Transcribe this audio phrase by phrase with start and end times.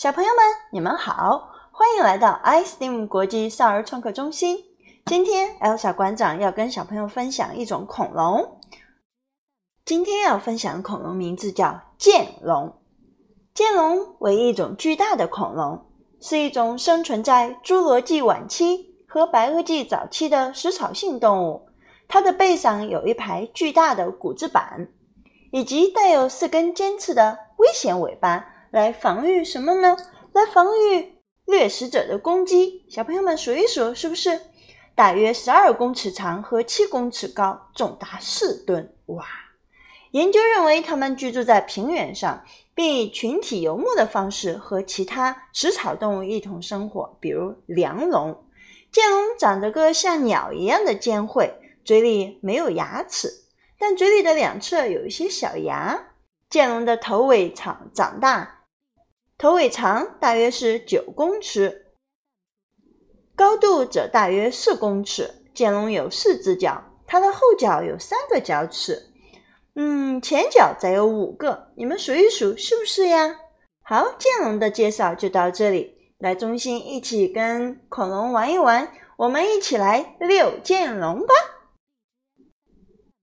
[0.00, 4.56] 小朋友们，你们好，欢迎来到 iSteam 国际少儿创客中心。
[5.04, 8.58] 今天，Elsa 馆长要跟小朋友分享一种恐龙。
[9.84, 12.80] 今天要分享的恐龙名字叫剑龙。
[13.52, 15.84] 剑龙为一种巨大的恐龙，
[16.18, 21.68] 是一种生存在侏罗纪晚期和白垩纪早期的食草性动物。
[22.08, 24.88] 它的背上有一排巨大的骨质板，
[25.52, 28.46] 以及带有四根尖刺的危险尾巴。
[28.70, 29.96] 来防御什么呢？
[30.32, 32.84] 来防御掠食者的攻击。
[32.88, 34.40] 小朋友们数一数，是不是
[34.94, 38.94] 大约十二公尺长和七公尺高，重达四吨？
[39.06, 39.26] 哇！
[40.12, 48.44] 研究认为，它们居住在平原上，并以群体游牧的方式和其他食草动物一同生活，比如梁龙。
[48.92, 53.28] 剑龙长着个像鸟一样的尖喙，嘴里没有牙齿，
[53.76, 56.06] 但嘴里的两侧有一些小牙。
[56.48, 58.58] 剑龙的头尾长长大。
[59.40, 61.86] 头尾长大约是九公尺，
[63.34, 65.30] 高度则大约四公尺。
[65.54, 69.02] 剑龙有四只脚，它的后脚有三个脚趾，
[69.76, 71.72] 嗯，前脚则有五个。
[71.74, 73.34] 你们数一数，是不是呀？
[73.82, 75.96] 好，剑龙的介绍就到这里。
[76.18, 81.34] 来中心一起跟恐龙玩一玩，我们一起来遛剑龙吧。